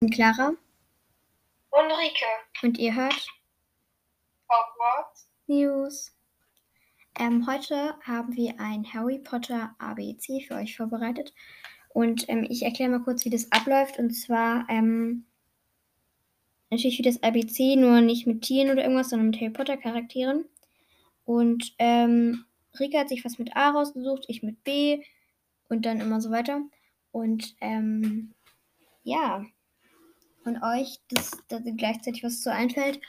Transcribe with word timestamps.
bin 0.00 0.08
Clara 0.08 0.54
Und 1.68 1.92
Rike. 1.92 2.24
und 2.62 2.78
ihr 2.78 2.94
hört 2.94 3.26
Hogwarts. 4.48 5.28
News. 5.46 6.16
Ähm, 7.18 7.46
heute 7.46 7.94
haben 8.02 8.34
wir 8.34 8.58
ein 8.58 8.90
Harry 8.94 9.18
Potter 9.18 9.74
ABC 9.78 10.46
für 10.48 10.54
euch 10.54 10.74
vorbereitet. 10.74 11.34
Und 11.90 12.26
ähm, 12.30 12.46
ich 12.48 12.62
erkläre 12.62 12.90
mal 12.90 13.02
kurz, 13.02 13.26
wie 13.26 13.30
das 13.30 13.52
abläuft. 13.52 13.98
Und 13.98 14.12
zwar 14.12 14.64
ähm, 14.70 15.26
natürlich 16.70 16.98
wie 16.98 17.02
das 17.02 17.22
ABC, 17.22 17.76
nur 17.76 18.00
nicht 18.00 18.26
mit 18.26 18.40
Tieren 18.40 18.70
oder 18.70 18.82
irgendwas, 18.82 19.10
sondern 19.10 19.28
mit 19.28 19.40
Harry 19.40 19.50
Potter 19.50 19.76
Charakteren. 19.76 20.46
Und 21.26 21.74
ähm, 21.78 22.46
Rika 22.78 23.00
hat 23.00 23.10
sich 23.10 23.22
was 23.26 23.38
mit 23.38 23.54
A 23.54 23.68
rausgesucht, 23.68 24.24
ich 24.28 24.42
mit 24.42 24.64
B 24.64 25.04
und 25.68 25.84
dann 25.84 26.00
immer 26.00 26.22
so 26.22 26.30
weiter. 26.30 26.62
Und 27.12 27.54
ähm, 27.60 28.32
ja, 29.02 29.44
und 30.44 30.62
euch, 30.62 31.00
dass, 31.08 31.30
dass 31.48 31.62
gleichzeitig 31.76 32.24
was 32.24 32.42
zu 32.42 32.52
einfällt, 32.52 33.00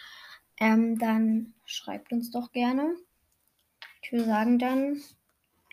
ähm, 0.60 1.00
dann 1.00 1.54
schreibt 1.66 2.12
uns 2.12 2.32
doch 2.32 2.52
gerne. 2.52 2.96
Ich 4.02 4.12
würde 4.12 4.26
sagen, 4.26 4.60
dann 4.60 5.02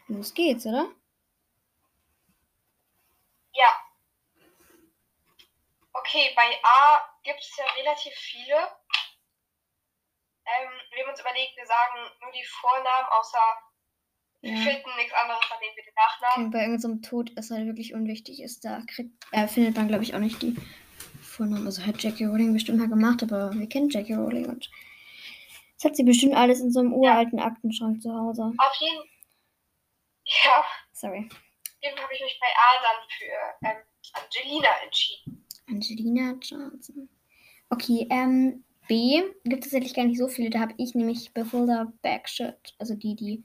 los 0.09 0.35
geht's, 0.35 0.67
oder? 0.67 0.89
Ja. 3.55 3.67
Okay, 5.93 6.31
bei 6.37 6.59
A 6.63 7.01
gibt 7.25 7.41
es 7.41 7.57
ja 7.57 7.65
relativ 7.77 8.13
viele. 8.15 8.55
Ähm, 10.47 10.71
wir 10.95 11.03
haben 11.05 11.11
uns 11.11 11.21
überlegt, 11.21 11.57
wir 11.57 11.67
sagen 11.67 11.99
nur 12.23 12.33
die 12.33 12.45
Vornamen, 12.45 13.09
außer 13.11 13.39
wir 14.41 14.53
Ja. 14.53 14.57
finden 14.59 14.97
nichts 14.97 15.13
anderes, 15.15 15.41
dann 15.49 15.59
nehmen 15.61 15.77
wir 15.77 15.85
den 15.85 15.95
Nachnamen. 15.95 16.45
Und 16.47 16.51
bei 16.53 16.61
irgendeinem 16.61 17.03
Tod, 17.03 17.37
das 17.37 17.51
halt 17.51 17.67
wirklich 17.67 17.93
unwichtig 17.93 18.41
ist, 18.41 18.65
da 18.65 18.83
kriegt, 18.87 19.13
äh, 19.33 19.49
findet 19.49 19.77
man, 19.77 19.89
glaube 19.89 20.05
ich, 20.05 20.15
auch 20.15 20.21
nicht 20.21 20.41
die 20.41 20.57
Vornamen. 21.39 21.67
Also 21.67 21.87
hat 21.87 22.03
Jackie 22.03 22.25
Rowling 22.25 22.53
bestimmt 22.53 22.79
mal 22.79 22.89
gemacht, 22.89 23.23
aber 23.23 23.53
wir 23.55 23.69
kennen 23.69 23.89
Jackie 23.89 24.15
Rowling 24.15 24.47
und 24.47 24.69
das 25.77 25.85
hat 25.85 25.97
sie 25.97 26.03
bestimmt 26.03 26.35
alles 26.35 26.61
in 26.61 26.73
so 26.73 26.81
einem 26.81 26.93
uralten 26.93 27.39
Aktenschrank 27.39 28.03
zu 28.03 28.13
Hause. 28.13 28.53
Auf 28.59 28.77
jeden 28.81 29.05
Ja, 30.25 30.65
Sorry. 30.93 31.29
eben 31.81 31.97
habe 31.97 32.13
ich 32.13 32.21
mich 32.21 32.39
bei 32.41 32.49
A 32.49 32.83
dann 32.83 33.09
für 33.17 33.69
ähm, 33.69 33.85
Angelina 34.15 34.69
entschieden. 34.85 35.47
Angelina 35.69 36.33
Johnson. 36.43 37.09
Okay, 37.71 38.07
ähm, 38.11 38.65
B 38.89 39.23
gibt 39.45 39.65
es 39.65 39.71
tatsächlich 39.71 39.95
gar 39.95 40.05
nicht 40.07 40.19
so 40.19 40.27
viele. 40.27 40.51
Da 40.51 40.59
habe 40.61 40.75
ich 40.79 40.95
nämlich 40.97 41.33
Beholder 41.33 41.93
Bagshot, 42.03 42.75
also 42.79 42.95
die, 42.95 43.15
die 43.15 43.45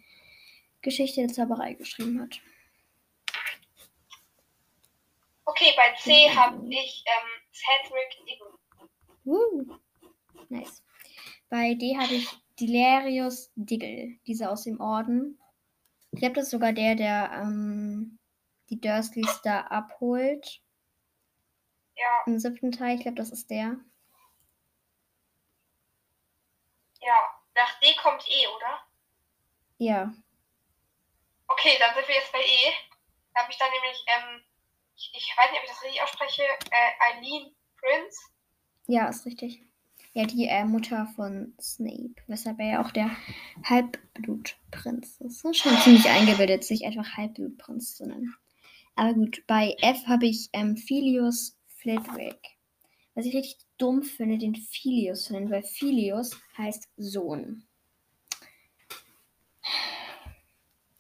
Geschichte 0.82 1.22
der 1.22 1.30
Zauberei 1.30 1.74
geschrieben 1.74 2.20
hat. 2.20 2.40
Okay, 5.46 5.72
bei 5.76 5.94
C 6.00 6.30
habe 6.36 6.66
ich 6.70 7.04
ähm, 7.06 7.43
Cedric 7.54 8.26
Diggory. 8.28 8.58
Uh, 9.26 9.80
nice. 10.50 10.84
Bei 11.50 11.74
D 11.76 11.96
habe 11.98 12.14
ich 12.14 12.28
Delirious 12.60 13.52
Diggle, 13.56 14.20
dieser 14.28 14.52
aus 14.52 14.64
dem 14.64 14.82
Orden. 14.82 15.40
Ich 16.12 16.20
glaube, 16.20 16.36
das 16.36 16.46
ist 16.46 16.52
sogar 16.52 16.74
der, 16.74 16.96
der 16.96 17.32
ähm, 17.34 18.20
die 18.70 18.80
Dursleys 18.80 19.42
da 19.44 19.62
abholt 19.62 20.62
Ja, 21.96 22.24
im 22.26 22.40
siebten 22.40 22.72
Teil. 22.72 22.96
Ich 22.98 23.02
glaube, 23.02 23.18
das 23.18 23.32
ist 23.32 23.50
der. 23.50 23.78
ja. 27.02 27.40
Nach 27.56 27.80
D 27.80 27.94
kommt 28.02 28.24
E, 28.28 28.48
oder? 28.48 28.82
Ja. 29.78 30.14
Okay, 31.48 31.78
dann 31.80 31.94
sind 31.94 32.08
wir 32.08 32.16
jetzt 32.16 32.32
bei 32.32 32.42
E. 32.42 32.74
Da 33.34 33.42
habe 33.42 33.52
ich 33.52 33.58
dann 33.60 33.70
nämlich, 33.72 34.04
ähm, 34.08 34.44
ich, 34.96 35.12
ich 35.14 35.34
weiß 35.38 35.52
nicht, 35.52 35.60
ob 35.60 35.66
ich 35.66 35.72
das 35.72 35.84
richtig 35.84 36.02
ausspreche, 36.04 36.44
äh, 36.44 37.18
Eileen 37.18 37.56
Prince. 37.78 38.18
Ja, 38.88 39.10
ist 39.10 39.26
richtig. 39.26 39.64
Ja, 40.14 40.26
die 40.26 40.46
äh, 40.46 40.64
Mutter 40.66 41.08
von 41.16 41.54
Snape, 41.60 42.16
weshalb 42.28 42.60
er 42.60 42.68
ja 42.68 42.86
auch 42.86 42.92
der 42.92 43.10
Halbblutprinz 43.64 45.20
ist. 45.22 45.44
Ne? 45.44 45.54
Schon 45.54 45.76
ziemlich 45.78 46.08
eingebildet, 46.08 46.64
sich 46.64 46.86
einfach 46.86 47.18
Halbblutprinz 47.18 47.96
zu 47.96 48.06
nennen. 48.06 48.36
Aber 48.96 49.16
gut, 49.16 49.44
bei 49.48 49.76
F 49.82 50.06
habe 50.06 50.28
ich 50.28 50.50
ähm, 50.54 50.78
Philius 50.78 51.58
Flitwick. 51.68 52.38
Was 53.16 53.26
ich 53.26 53.36
richtig 53.36 53.66
dumm 53.78 54.04
finde, 54.04 54.38
den 54.38 54.56
Philius 54.56 55.26
zu 55.26 55.34
nennen, 55.34 55.50
weil 55.50 55.64
Philius 55.64 56.40
heißt 56.58 56.90
Sohn. 56.98 57.66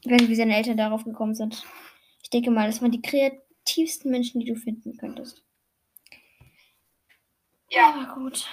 Ich 0.01 0.11
weiß 0.11 0.21
nicht, 0.21 0.29
wie 0.29 0.35
seine 0.35 0.55
Eltern 0.55 0.77
darauf 0.77 1.03
gekommen 1.03 1.35
sind. 1.35 1.63
Ich 2.23 2.29
denke 2.29 2.49
mal, 2.51 2.67
das 2.67 2.81
waren 2.81 2.91
die 2.91 3.01
kreativsten 3.65 4.11
Menschen, 4.11 4.39
die 4.39 4.45
du 4.47 4.55
finden 4.55 4.97
könntest. 4.97 5.43
Ja, 7.69 7.93
Aber 7.93 8.15
gut. 8.15 8.47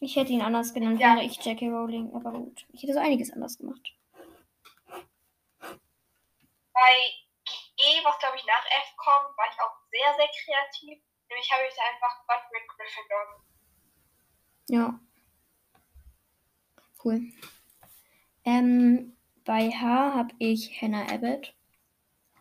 Ich 0.00 0.14
hätte 0.16 0.32
ihn 0.32 0.42
anders 0.42 0.74
genannt, 0.74 1.00
Ja. 1.00 1.14
wäre 1.16 1.24
ich 1.24 1.42
Jackie 1.42 1.68
Rowling, 1.68 2.14
aber 2.14 2.30
gut. 2.32 2.66
Ich 2.72 2.82
hätte 2.82 2.92
so 2.92 2.98
einiges 3.00 3.32
anders 3.32 3.58
gemacht. 3.58 3.92
bei 6.78 7.10
E, 7.78 8.04
was 8.04 8.18
glaube 8.18 8.36
ich 8.36 8.44
nach 8.44 8.64
F 8.66 8.96
kommt, 8.96 9.36
war 9.38 9.46
ich 9.50 9.58
auch 9.60 9.74
sehr, 9.90 10.14
sehr 10.16 10.28
kreativ. 10.28 11.02
Nämlich 11.30 11.50
habe 11.50 11.62
ich 11.66 11.74
da 11.74 11.82
einfach 11.90 12.26
Godric 12.26 12.68
Gryffindor. 12.68 13.44
Ja. 14.68 15.00
Cool. 17.02 17.32
Ähm, 18.44 19.16
bei 19.44 19.70
H 19.70 20.14
habe 20.14 20.34
ich 20.38 20.80
Hannah 20.82 21.06
Abbott, 21.10 21.54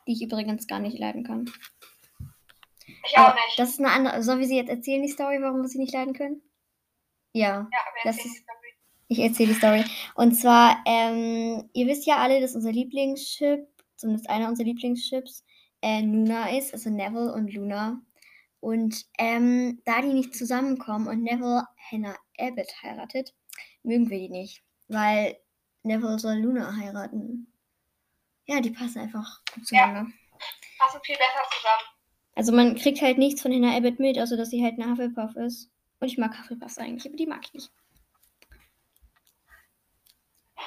die 0.07 0.13
ich 0.13 0.21
übrigens 0.21 0.67
gar 0.67 0.79
nicht 0.79 0.97
leiden 0.99 1.23
kann. 1.23 1.49
Ich 3.07 3.17
auch 3.17 3.29
Aber 3.29 3.35
nicht. 3.35 3.57
Das 3.59 3.69
ist 3.71 3.79
eine 3.79 3.91
andere. 3.91 4.23
Sollen 4.23 4.39
wir 4.39 4.47
sie 4.47 4.57
jetzt 4.57 4.69
erzählen, 4.69 5.01
die 5.01 5.09
Story, 5.09 5.37
warum 5.41 5.61
wir 5.61 5.67
sie 5.67 5.79
nicht 5.79 5.93
leiden 5.93 6.13
können? 6.13 6.41
Ja. 7.33 7.45
ja, 7.71 7.79
aber 7.79 7.97
das 8.03 8.17
ist- 8.17 8.25
die 8.25 8.29
Story. 8.29 8.51
Ich 9.07 9.19
erzähle 9.19 9.49
die 9.53 9.55
Story. 9.59 9.83
Und 10.15 10.33
zwar, 10.35 10.83
ähm, 10.85 11.69
ihr 11.73 11.87
wisst 11.87 12.07
ja 12.07 12.17
alle, 12.17 12.41
dass 12.41 12.55
unser 12.55 12.71
Lieblingsschiff, 12.71 13.59
zumindest 13.97 14.29
einer 14.29 14.47
unserer 14.49 14.65
Lieblingsschips, 14.65 15.43
äh, 15.81 16.01
Luna 16.01 16.57
ist, 16.57 16.73
also 16.73 16.89
Neville 16.89 17.31
und 17.33 17.53
Luna. 17.53 18.01
Und 18.61 19.05
ähm, 19.19 19.79
da 19.85 20.01
die 20.01 20.13
nicht 20.13 20.35
zusammenkommen 20.35 21.07
und 21.07 21.21
Neville 21.21 21.67
Hannah 21.91 22.15
Abbott 22.39 22.71
heiratet, 22.81 23.35
mögen 23.83 24.09
wir 24.09 24.17
die 24.17 24.29
nicht. 24.29 24.63
Weil 24.87 25.37
Neville 25.83 26.17
soll 26.17 26.37
Luna 26.39 26.75
heiraten. 26.75 27.53
Ja, 28.47 28.59
die 28.61 28.71
passen 28.71 28.99
einfach 28.99 29.41
gut 29.53 29.69
Ja. 29.71 29.85
zueinander. 29.85 30.11
Passen 30.77 30.99
viel 31.03 31.15
besser 31.17 31.41
zusammen. 31.55 31.83
Also 32.35 32.51
man 32.51 32.75
kriegt 32.75 33.01
halt 33.01 33.17
nichts 33.17 33.41
von 33.41 33.51
Hannah 33.53 33.75
Abbott 33.77 33.99
mit, 33.99 34.19
außer 34.19 34.35
dass 34.37 34.49
sie 34.49 34.63
halt 34.63 34.79
eine 34.79 34.91
Hufflepuff 34.91 35.35
ist. 35.37 35.69
Und 35.99 36.07
ich 36.07 36.17
mag 36.17 36.37
Hufflepuffs 36.37 36.77
eigentlich, 36.77 37.05
aber 37.07 37.15
die 37.15 37.25
mag 37.27 37.41
ich 37.45 37.53
nicht. 37.53 37.71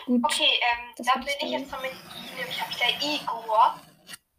Gut. 0.06 0.24
Okay, 0.24 0.44
ähm, 0.44 0.92
Das 0.96 1.06
dann 1.06 1.20
die 1.20 1.26
bin 1.26 1.34
ich 1.48 1.50
jetzt 1.60 1.70
noch 1.70 1.82
mit 1.82 1.92
I, 1.92 2.36
nämlich 2.38 2.60
habe 2.60 2.70
ich 2.70 2.78
da 2.78 2.86
Igor, 3.06 3.80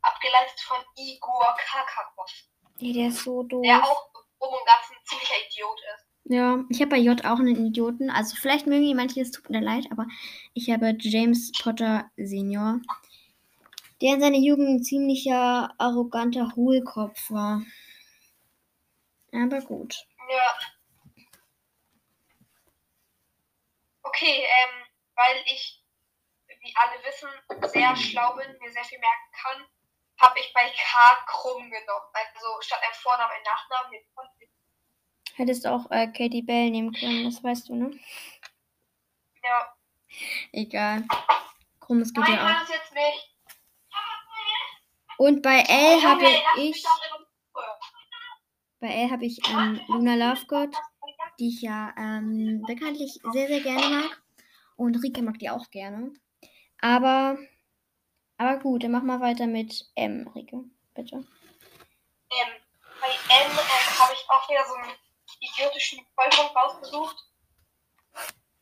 abgeleitet 0.02 0.60
von 0.62 0.78
Igor 0.98 1.56
Karkaroff, 1.60 2.32
Nee, 2.80 2.94
der 2.94 3.08
ist 3.10 3.24
so 3.24 3.44
doof. 3.44 3.62
der 3.64 3.84
auch 3.84 4.10
um 4.40 4.50
und 4.50 4.66
ganz 4.66 4.90
ein 4.90 4.98
ziemlicher 5.06 5.36
Idiot 5.48 5.80
ist. 5.96 6.06
Ja, 6.32 6.64
ich 6.70 6.80
habe 6.80 6.92
bei 6.92 6.98
J 6.98 7.26
auch 7.26 7.40
einen 7.40 7.66
Idioten. 7.66 8.10
Also 8.10 8.36
vielleicht 8.36 8.68
mögen 8.68 8.84
ihn 8.86 8.96
manche, 8.96 9.20
es 9.22 9.32
tut 9.32 9.50
mir 9.50 9.62
leid, 9.62 9.86
aber 9.92 10.06
ich 10.54 10.70
habe 10.70 10.96
James 11.00 11.52
Potter 11.62 12.10
Senior, 12.18 12.80
der 14.02 14.14
in 14.14 14.22
seiner 14.22 14.38
Jugend 14.38 14.70
ein 14.70 14.84
ziemlicher 14.84 15.74
arroganter 15.78 16.54
Hohlkopf 16.56 17.30
war. 17.30 17.62
Aber 19.32 19.62
gut. 19.62 19.96
Ja. 20.30 21.26
Okay, 24.04 24.44
ähm, 24.44 24.86
weil 25.16 25.44
ich, 25.46 25.84
wie 26.48 26.74
alle 26.76 27.04
wissen, 27.04 27.30
sehr 27.72 27.96
schlau 27.96 28.36
bin, 28.36 28.48
mir 28.60 28.72
sehr 28.72 28.84
viel 28.84 29.00
merken 29.00 29.32
kann, 29.34 29.66
habe 30.20 30.40
ich 30.40 30.52
bei 30.54 30.70
K 30.70 31.16
krumm 31.28 31.70
genommen. 31.70 32.06
Also 32.14 32.62
statt 32.62 32.80
einem 32.84 32.94
Vornamen 32.96 33.32
ein 33.32 33.44
Nachnamen. 33.44 33.92
den. 33.92 34.50
Hättest 35.36 35.66
auch 35.68 35.90
äh, 35.92 36.08
Katie 36.08 36.42
Bell 36.42 36.70
nehmen 36.70 36.92
können, 36.92 37.24
das 37.24 37.42
weißt 37.42 37.70
du, 37.70 37.76
ne? 37.76 38.00
Ja. 39.42 39.74
Egal. 40.52 41.06
Krummes 41.80 42.14
geht 42.14 42.26
Nein, 42.26 42.34
ja 42.34 42.40
auch. 42.42 42.44
mach 42.44 42.60
das 42.62 42.70
jetzt 42.70 42.94
nicht. 42.94 43.36
Und 45.20 45.42
bei 45.42 45.60
L 45.68 46.02
habe 46.02 46.26
ich, 46.56 46.82
bei 48.80 48.88
L 48.88 49.12
habe 49.12 49.26
ich 49.26 49.38
ähm, 49.50 49.82
Luna 49.90 50.16
Lovegood, 50.16 50.74
die 51.38 51.50
ich 51.50 51.62
ja 51.62 51.94
ähm, 51.98 52.64
bekanntlich 52.66 53.20
sehr, 53.34 53.48
sehr 53.48 53.60
gerne 53.60 53.90
mag. 53.90 54.24
Und 54.78 54.96
Rike 55.04 55.22
mag 55.22 55.38
die 55.40 55.50
auch 55.50 55.70
gerne. 55.72 56.14
Aber, 56.80 57.38
aber 58.38 58.60
gut, 58.60 58.86
dann 58.86 58.92
mach 58.92 59.04
mal 59.04 59.20
weiter 59.20 59.46
mit 59.46 59.92
M, 59.96 60.26
Rike, 60.34 60.64
bitte. 60.94 61.18
Ähm, 61.18 61.26
bei 63.02 63.10
N 63.10 63.52
ähm, 63.52 64.00
habe 64.00 64.14
ich 64.14 64.26
auch 64.30 64.50
wieder 64.50 64.66
so 64.70 64.76
einen 64.76 64.94
idiotischen 65.42 66.00
Vollpunkt 66.16 66.56
rausgesucht. 66.56 67.18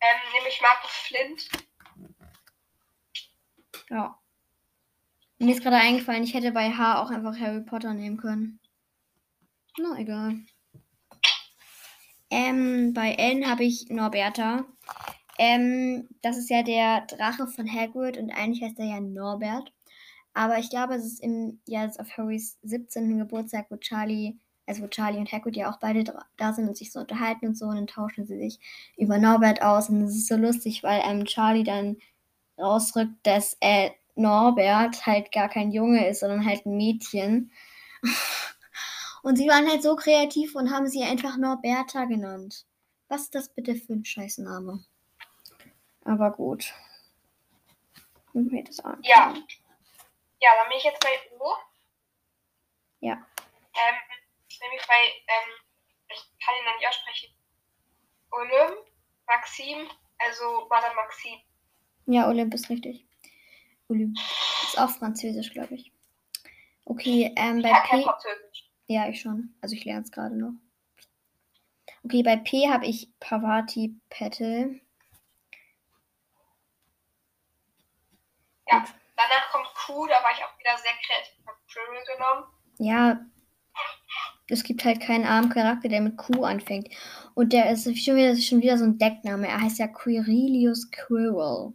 Ähm, 0.02 0.18
nämlich 0.34 0.60
Markus 0.60 0.92
Flint. 0.92 1.50
Ja. 3.92 4.20
Mir 5.40 5.54
ist 5.54 5.62
gerade 5.62 5.76
eingefallen, 5.76 6.24
ich 6.24 6.34
hätte 6.34 6.52
bei 6.52 6.72
H 6.72 7.02
auch 7.02 7.12
einfach 7.12 7.40
Harry 7.40 7.62
Potter 7.62 7.94
nehmen 7.94 8.18
können. 8.18 8.60
Na, 9.78 9.98
egal. 10.00 10.40
Ähm, 12.32 12.94
bei 12.94 13.14
N 13.14 13.48
habe 13.48 13.64
ich 13.64 13.90
Norberta. 13.90 14.66
Ähm, 15.38 16.10
das 16.24 16.38
ist 16.38 16.50
ja 16.50 16.64
der 16.64 17.02
Drache 17.06 17.48
von 17.48 17.72
Hagrid 17.72 18.18
und 18.18 18.32
eigentlich 18.32 18.64
heißt 18.64 18.80
er 18.80 18.86
ja 18.86 19.00
Norbert. 19.00 19.72
Aber 20.34 20.58
ich 20.58 20.70
glaube, 20.70 20.96
es 20.96 21.06
ist 21.06 21.24
im 21.24 21.62
Jahr 21.68 21.92
auf 22.00 22.18
Harrys 22.18 22.58
17. 22.64 23.18
Geburtstag, 23.20 23.68
wo 23.70 23.78
Charlie, 23.78 24.38
also 24.66 24.84
wo 24.84 24.88
Charlie 24.88 25.20
und 25.20 25.32
Hagrid 25.32 25.56
ja 25.56 25.72
auch 25.72 25.80
beide 25.80 26.04
da 26.38 26.54
sind 26.54 26.68
und 26.68 26.78
sich 26.78 26.92
so 26.92 27.00
unterhalten 27.00 27.48
und 27.48 27.58
so, 27.58 27.66
und 27.66 27.76
dann 27.76 27.88
tauschen 27.88 28.26
sie 28.26 28.38
sich 28.38 28.60
über 28.98 29.20
Norbert 29.20 29.62
aus. 29.62 29.90
Und 29.90 30.02
es 30.04 30.16
ist 30.16 30.28
so 30.28 30.36
lustig, 30.36 30.84
weil 30.84 31.02
ähm, 31.06 31.26
Charlie 31.26 31.64
dann 31.64 31.98
rausrückt, 32.58 33.14
dass 33.24 33.58
äh, 33.62 33.92
Norbert 34.18 35.06
halt 35.06 35.32
gar 35.32 35.50
kein 35.50 35.72
Junge 35.72 36.08
ist, 36.08 36.22
sondern 36.22 36.46
halt 36.46 36.66
ein 36.66 36.78
Mädchen. 36.78 37.52
Und 39.24 39.36
sie 39.36 39.48
waren 39.48 39.70
halt 39.70 39.84
so 39.84 39.96
kreativ 39.96 40.56
und 40.56 40.72
haben 40.72 40.88
sie 40.88 41.04
einfach 41.04 41.38
Norberta 41.38 42.06
genannt. 42.06 42.66
Was 43.10 43.24
ist 43.24 43.36
das 43.36 43.50
bitte 43.50 43.76
für 43.76 43.94
ein 43.94 44.06
Scheißname? 44.06 44.84
Aber 46.06 46.32
gut. 46.32 46.74
Mir 48.34 48.64
das 48.64 48.80
an. 48.80 49.00
Ja. 49.04 49.34
Ja, 50.40 50.50
dann 50.60 50.70
bin 50.70 50.78
ich 50.78 50.84
jetzt 50.84 51.00
bei 51.00 51.10
Udo. 51.34 51.58
Ja. 53.00 53.14
Ähm, 53.14 53.96
nämlich 54.62 54.86
bei, 54.88 55.02
ähm, 55.28 55.50
ich 56.10 56.46
kann 56.46 56.56
ihn 56.56 56.66
noch 56.66 56.76
nicht 56.76 56.88
aussprechen. 56.88 57.34
Olymp, 58.32 58.88
Maxim, 59.26 59.90
also 60.20 60.68
Madame 60.70 60.96
Maxim. 60.96 61.40
Ja, 62.06 62.28
Olymp 62.28 62.54
ist 62.54 62.70
richtig. 62.70 63.07
Olymp. 63.90 64.18
Ist 64.64 64.80
auch 64.80 64.90
Französisch, 64.90 65.52
glaube 65.52 65.76
ich. 65.76 65.92
Okay, 66.86 67.34
ähm, 67.36 67.62
bei 67.62 67.74
P. 67.90 68.06
Ja, 68.88 69.10
ich 69.10 69.22
schon. 69.22 69.54
Also 69.62 69.76
ich 69.76 69.86
lerne 69.86 70.04
es 70.04 70.12
gerade 70.12 70.36
noch. 70.36 70.54
Okay, 72.04 72.24
bei 72.24 72.38
P 72.38 72.70
habe 72.70 72.86
ich 72.86 73.10
Pavati 73.20 74.00
Petal. 74.10 74.80
Ja, 78.70 78.86
danach 79.16 79.52
kommt 79.52 79.68
Q, 79.86 80.08
da 80.08 80.16
war 80.16 80.32
ich 80.34 80.44
auch 80.44 80.58
wieder 80.60 80.78
sehr 80.78 80.92
kreativ. 81.06 81.34
Ich 81.40 81.48
habe 81.48 81.58
Trill 81.68 82.16
genommen. 82.16 82.46
Ja, 82.80 83.26
es 84.50 84.64
gibt 84.64 84.86
halt 84.86 85.02
keinen 85.02 85.26
armen 85.26 85.50
Charakter, 85.50 85.90
der 85.90 86.02
mit 86.02 86.18
Q 86.18 86.44
anfängt. 86.44 86.88
Und 87.34 87.52
der 87.52 87.70
ist 87.72 87.84
schon 87.84 88.16
wieder, 88.16 88.36
schon 88.38 88.62
wieder 88.62 88.78
so 88.78 88.86
ein 88.86 88.98
Deckname. 88.98 89.48
Er 89.48 89.62
heißt 89.62 89.80
ja 89.80 89.88
Quirilius 89.88 90.90
Quirrell. 90.92 91.74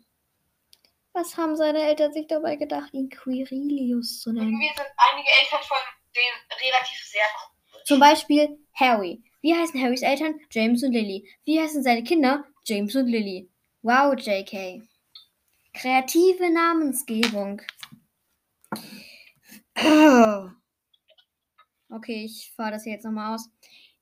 Was 1.14 1.36
haben 1.36 1.56
seine 1.56 1.82
Eltern 1.82 2.12
sich 2.12 2.26
dabei 2.26 2.56
gedacht, 2.56 2.94
ihn 2.94 3.10
Quirilius 3.10 4.20
zu 4.20 4.32
nennen? 4.32 4.48
Irgendwie 4.48 4.68
sind 4.68 4.88
einige 4.96 5.28
Eltern 5.42 5.62
von 5.62 5.76
denen 6.14 6.70
relativ 6.72 7.04
sehr 7.04 7.24
cool. 7.34 7.80
Zum 7.84 8.00
Beispiel 8.00 8.58
Harry. 8.74 9.22
Wie 9.42 9.54
heißen 9.54 9.80
Harrys 9.82 10.02
Eltern? 10.02 10.40
James 10.50 10.82
und 10.82 10.92
Lily. 10.92 11.28
Wie 11.44 11.60
heißen 11.60 11.82
seine 11.82 12.02
Kinder? 12.02 12.44
James 12.64 12.94
und 12.96 13.08
Lily. 13.08 13.50
Wow, 13.82 14.14
JK. 14.16 14.82
Kreative 15.74 16.50
Namensgebung. 16.50 17.60
Okay, 21.94 22.24
ich 22.24 22.50
fahre 22.56 22.70
das 22.70 22.84
hier 22.84 22.94
jetzt 22.94 23.04
nochmal 23.04 23.34
aus. 23.34 23.50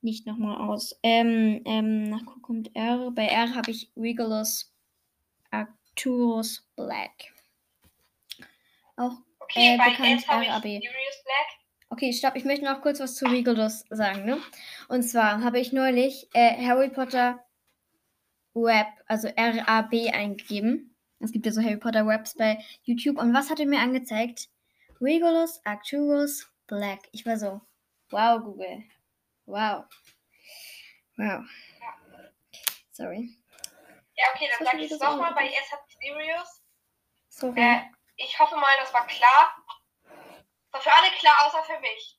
Nicht 0.00 0.24
nochmal 0.24 0.56
aus. 0.58 0.96
Ähm, 1.02 1.60
ähm, 1.64 2.04
nach 2.04 2.22
kommt 2.40 2.70
R. 2.76 3.10
Bei 3.10 3.26
R 3.26 3.52
habe 3.56 3.72
ich 3.72 3.90
Regulus 3.96 4.72
Arcturus 6.00 6.66
Black. 6.76 7.12
Auch 8.96 9.18
okay, 9.40 9.74
äh, 9.74 9.76
bekannt 9.76 10.26
RAB. 10.26 10.80
Okay, 11.90 12.12
stopp. 12.14 12.36
Ich 12.36 12.44
möchte 12.44 12.64
noch 12.64 12.80
kurz 12.80 13.00
was 13.00 13.16
zu 13.16 13.26
Regulus 13.26 13.84
sagen. 13.90 14.24
Ne? 14.24 14.40
Und 14.88 15.02
zwar 15.02 15.42
habe 15.42 15.60
ich 15.60 15.72
neulich 15.72 16.28
äh, 16.32 16.56
Harry 16.66 16.88
Potter 16.88 17.44
Web, 18.54 18.86
also 19.08 19.28
RAB 19.36 19.92
eingegeben. 20.12 20.96
Es 21.18 21.32
gibt 21.32 21.44
ja 21.44 21.52
so 21.52 21.60
Harry 21.62 21.76
Potter 21.76 22.06
Webs 22.06 22.34
bei 22.34 22.64
YouTube. 22.84 23.18
Und 23.18 23.34
was 23.34 23.50
hat 23.50 23.60
er 23.60 23.66
mir 23.66 23.80
angezeigt? 23.80 24.48
Regulus 25.02 25.60
Arcturus 25.64 26.48
Black. 26.66 27.00
Ich 27.12 27.26
war 27.26 27.36
so, 27.36 27.60
wow, 28.08 28.42
Google. 28.42 28.84
Wow. 29.44 29.84
Wow. 31.18 31.44
Sorry. 32.90 33.36
Ja, 34.20 34.26
okay, 34.34 34.48
dann 34.56 34.66
sage 34.66 34.84
ich 34.84 34.92
es 34.92 35.00
nochmal, 35.00 35.34
weil 35.34 35.48
es 35.48 35.70
Sirius. 36.00 36.62
Sorry. 37.28 37.60
Äh, 37.60 37.82
ich 38.16 38.38
hoffe 38.38 38.56
mal, 38.56 38.76
das 38.80 38.92
war 38.92 39.06
klar. 39.06 39.56
War 40.72 40.80
für 40.80 40.92
alle 40.92 41.10
klar, 41.18 41.46
außer 41.46 41.62
für 41.64 41.80
mich. 41.80 42.18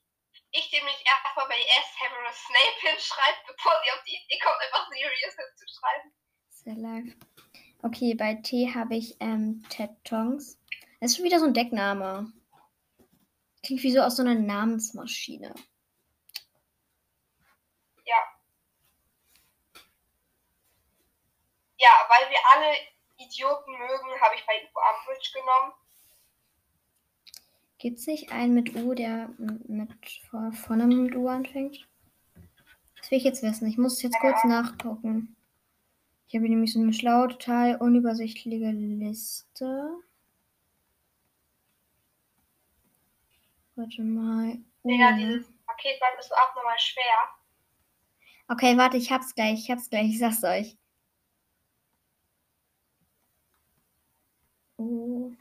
Ich, 0.51 0.69
dem 0.69 0.83
nicht 0.85 1.05
erstmal 1.05 1.47
bei 1.47 1.55
S 1.55 1.87
Severus 1.97 2.37
Snape 2.37 2.91
hinschreibt, 2.91 3.47
bevor 3.47 3.73
sie 3.83 3.91
auf 3.91 4.03
die 4.03 4.15
Idee 4.15 4.39
kommt, 4.43 4.57
einfach 4.61 4.87
Sirius 4.89 5.35
hinzuschreiben. 5.35 6.13
Sehr 6.49 6.75
live. 6.75 7.15
Okay, 7.83 8.13
bei 8.13 8.35
T 8.35 8.73
habe 8.73 8.95
ich 8.95 9.17
ähm, 9.19 9.63
Ted 9.69 9.91
Tongs. 10.03 10.59
Das 10.99 11.11
ist 11.11 11.17
schon 11.17 11.25
wieder 11.25 11.39
so 11.39 11.45
ein 11.45 11.53
Deckname. 11.53 12.31
Klingt 13.63 13.81
wie 13.83 13.91
so 13.91 14.01
aus 14.01 14.17
so 14.17 14.23
einer 14.23 14.35
Namensmaschine. 14.35 15.53
Ja. 18.05 18.17
Ja, 21.77 21.89
weil 22.09 22.29
wir 22.29 22.39
alle 22.51 22.77
Idioten 23.25 23.71
mögen, 23.71 24.21
habe 24.21 24.35
ich 24.35 24.45
bei 24.45 24.53
Ugo 24.69 24.79
Umbridge 24.79 25.31
genommen. 25.33 25.73
Gibt 27.77 27.99
es 27.99 28.07
nicht 28.07 28.31
einen 28.31 28.53
mit 28.53 28.75
U, 28.75 28.93
der 28.93 29.29
mit 29.37 29.89
vor, 30.29 30.51
vorne 30.53 30.85
mit 30.85 31.15
U 31.15 31.27
anfängt? 31.27 31.87
Das 32.97 33.09
will 33.09 33.17
ich 33.17 33.23
jetzt 33.23 33.41
wissen. 33.41 33.67
Ich 33.67 33.77
muss 33.77 34.01
jetzt 34.01 34.19
kurz 34.19 34.43
nachgucken. 34.43 35.35
Ich 36.27 36.35
habe 36.35 36.47
nämlich 36.47 36.71
so 36.71 36.79
eine 36.79 36.93
schlaue, 36.93 37.27
total 37.29 37.77
unübersichtliche 37.77 38.71
Liste. 38.71 39.97
Warte 43.75 44.01
mal. 44.03 44.59
Digga, 44.83 45.13
dieses 45.13 45.51
Paket 45.65 45.99
war 45.99 46.09
du 46.15 46.35
auch 46.35 46.55
nochmal 46.55 46.79
schwer. 46.79 47.03
Okay, 48.47 48.77
warte, 48.77 48.97
ich 48.97 49.11
hab's 49.11 49.33
gleich, 49.33 49.59
ich 49.59 49.71
hab's 49.71 49.89
gleich, 49.89 50.09
ich 50.09 50.19
sag's 50.19 50.43
euch. 50.43 50.77
Oh. 54.81 55.31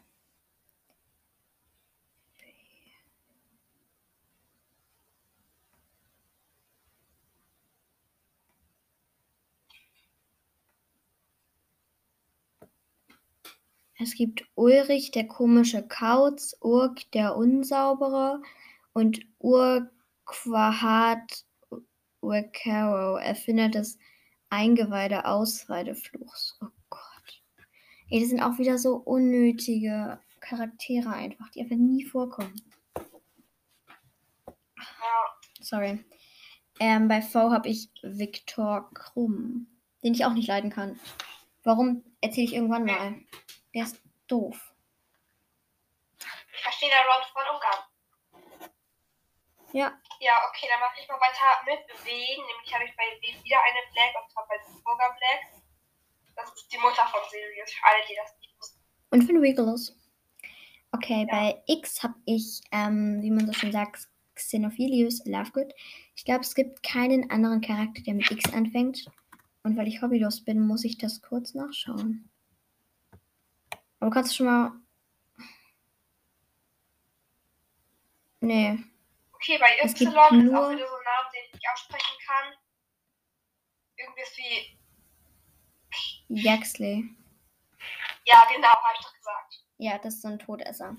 Es 13.99 14.15
gibt 14.15 14.45
Ulrich, 14.57 15.13
der 15.13 15.29
komische 15.29 15.87
Kauz, 15.87 16.57
Urk, 16.61 17.09
der 17.13 17.37
Unsaubere 17.37 18.43
und 18.93 19.21
Urquahart 19.39 21.45
Urcaro, 22.21 23.17
Erfinder 23.17 23.69
des 23.69 23.99
Eingeweide-Ausweidefluchs. 24.51 26.59
Oh. 26.63 26.80
Ey, 28.11 28.19
das 28.21 28.31
sind 28.31 28.43
auch 28.43 28.59
wieder 28.59 28.77
so 28.77 28.97
unnötige 28.97 30.21
Charaktere 30.41 31.11
einfach, 31.11 31.49
die 31.51 31.61
einfach 31.61 31.77
nie 31.77 32.05
vorkommen. 32.05 32.61
Sorry. 35.61 36.05
Ähm, 36.81 37.07
bei 37.07 37.23
V 37.23 37.53
habe 37.53 37.69
ich 37.69 37.89
Viktor 38.03 38.91
Krumm, 38.95 39.69
den 40.03 40.15
ich 40.15 40.25
auch 40.25 40.33
nicht 40.33 40.49
leiden 40.49 40.71
kann. 40.71 40.99
Warum 41.63 42.03
erzähle 42.21 42.47
ich 42.47 42.55
irgendwann 42.55 42.85
mal? 42.85 43.15
Der 43.75 43.85
ist 43.85 44.03
doof. 44.27 44.75
Ich 46.53 46.63
verstehe 46.63 46.91
da 46.91 46.97
Ron 46.97 47.25
voll 47.33 47.45
Umgang. 47.55 48.71
Ja. 49.73 49.93
Ja, 50.19 50.43
okay, 50.49 50.67
dann 50.69 50.81
mache 50.81 50.99
ich 51.01 51.07
mal 51.07 51.21
weiter 51.21 51.63
mit 51.65 51.79
W. 52.05 52.11
Nämlich 52.11 52.75
habe 52.75 52.85
ich 52.85 52.97
bei 52.97 53.05
W 53.05 53.45
wieder 53.45 53.63
eine 53.63 53.81
Black, 53.93 54.15
und 54.21 54.31
zwar 54.33 54.49
bei 54.49 54.59
ist 57.15 57.31
Sirius, 57.31 57.73
für 57.73 57.85
alle, 57.85 58.03
die 58.09 58.15
das 58.17 58.39
nicht 58.41 58.59
wussten. 58.59 58.81
Und 59.11 59.25
von 59.25 59.37
Regulus. 59.39 59.97
Okay, 60.93 61.27
ja. 61.29 61.37
bei 61.37 61.63
X 61.67 62.03
habe 62.03 62.15
ich, 62.25 62.61
ähm, 62.73 63.23
wie 63.23 63.31
man 63.31 63.47
so 63.47 63.53
schön 63.53 63.73
sagt, 63.73 64.09
Xenophilius 64.35 65.25
Lovegood. 65.27 65.73
Ich 66.17 66.25
glaube, 66.25 66.41
es 66.41 66.55
gibt 66.55 66.83
keinen 66.83 67.31
anderen 67.31 67.61
Charakter, 67.61 68.03
der 68.03 68.15
mit 68.15 68.31
X 68.31 68.53
anfängt. 68.53 69.07
Und 69.63 69.77
weil 69.77 69.89
ich 69.89 70.01
hobbylos 70.01 70.45
bin, 70.45 70.61
muss 70.61 70.85
ich 70.85 70.97
das 70.99 71.21
kurz 71.21 71.55
nachschauen. 71.55 72.31
Aber 74.01 74.11
kannst 74.11 74.33
du 74.33 74.37
schon 74.37 74.47
mal. 74.47 74.73
Nee. 78.41 78.79
Okay, 79.33 79.59
bei 79.59 79.79
Y 79.85 79.85
ist 79.85 80.17
auch 80.17 80.33
wieder 80.33 80.51
so 80.51 80.67
ein 80.67 80.79
Name, 80.79 81.29
den 81.35 81.59
ich 81.59 81.69
aussprechen 81.73 82.17
kann. 82.27 82.55
Irgendwas 83.97 84.37
wie. 84.37 84.80
Jaxley. 86.31 87.05
Ja, 88.25 88.43
genau, 88.55 88.69
habe 88.69 88.95
ich 88.95 89.05
doch 89.05 89.15
gesagt. 89.15 89.65
Ja, 89.79 89.99
das 89.99 90.15
ist 90.15 90.23
so 90.23 90.29
ein 90.29 90.39
Todesser. 90.39 90.97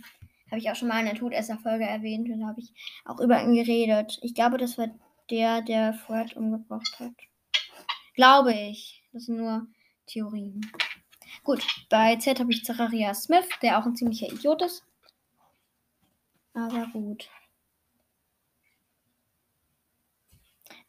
Habe 0.50 0.60
ich 0.60 0.70
auch 0.70 0.76
schon 0.76 0.90
mal 0.90 1.00
in 1.00 1.06
der 1.06 1.16
Todesser-Folge 1.16 1.86
erwähnt 1.86 2.30
und 2.30 2.42
da 2.42 2.48
habe 2.48 2.60
ich 2.60 2.74
auch 3.06 3.20
über 3.22 3.42
ihn 3.42 3.54
geredet. 3.54 4.20
Ich 4.22 4.34
glaube, 4.36 4.58
das 4.58 4.78
war 4.78 4.88
der, 5.30 5.62
der 5.62 5.94
Fred 5.94 6.36
umgebracht 6.36 7.00
hat. 7.00 7.14
Glaube 8.16 8.54
ich. 8.54 9.04
Das 9.14 9.26
sind 9.26 9.38
nur 9.38 9.68
Theorien. 10.08 10.70
Gut, 11.44 11.66
bei 11.90 12.18
Z 12.18 12.40
habe 12.40 12.52
ich 12.52 12.66
Zacharias 12.66 13.24
Smith, 13.24 13.48
der 13.62 13.80
auch 13.80 13.86
ein 13.86 13.96
ziemlicher 13.96 14.28
Idiot 14.28 14.62
ist. 14.62 14.84
Aber 16.54 16.88
gut. 16.88 17.30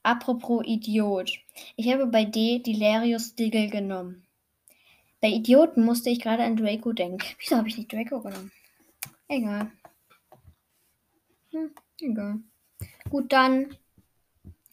Apropos 0.02 0.64
Idiot. 0.66 1.30
Ich 1.76 1.92
habe 1.92 2.06
bei 2.06 2.24
D 2.24 2.58
Delirius 2.58 3.36
Diggle 3.36 3.68
genommen. 3.68 4.26
Bei 5.22 5.28
Idioten 5.28 5.84
musste 5.84 6.10
ich 6.10 6.20
gerade 6.20 6.42
an 6.42 6.56
Draco 6.56 6.92
denken. 6.92 7.24
Wieso 7.38 7.56
habe 7.56 7.68
ich 7.68 7.78
nicht 7.78 7.92
Draco 7.92 8.20
genommen? 8.20 8.50
Egal. 9.28 9.70
Hm, 11.52 11.70
egal. 12.00 12.40
Gut, 13.08 13.32
dann. 13.32 13.78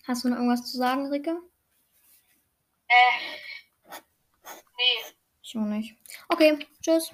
Hast 0.05 0.23
du 0.23 0.29
noch 0.29 0.37
irgendwas 0.37 0.65
zu 0.65 0.77
sagen, 0.77 1.05
Rike? 1.05 1.39
Äh. 2.87 3.93
Nee. 4.75 5.13
Ich 5.43 5.55
auch 5.55 5.61
nicht. 5.61 5.95
Okay, 6.29 6.65
tschüss. 6.81 7.11